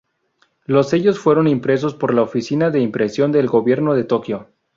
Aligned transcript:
Los 0.65 0.89
sellos 0.89 1.19
fueron 1.19 1.47
impresos 1.47 1.93
por 1.93 2.15
la 2.15 2.23
Oficina 2.23 2.71
de 2.71 2.79
Impresión 2.79 3.31
del 3.31 3.45
Gobierno 3.45 3.93
de 3.93 4.03
Tokio. 4.03 4.49